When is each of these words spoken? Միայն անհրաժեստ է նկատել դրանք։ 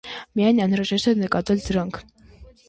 Միայն 0.39 0.61
անհրաժեստ 0.65 1.09
է 1.11 1.13
նկատել 1.19 1.63
դրանք։ 1.67 2.01